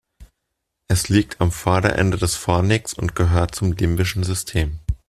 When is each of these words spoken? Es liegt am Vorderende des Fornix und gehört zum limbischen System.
Es 0.87 1.09
liegt 1.09 1.39
am 1.41 1.51
Vorderende 1.51 2.17
des 2.17 2.33
Fornix 2.33 2.95
und 2.95 3.13
gehört 3.15 3.53
zum 3.53 3.73
limbischen 3.73 4.23
System. 4.23 4.79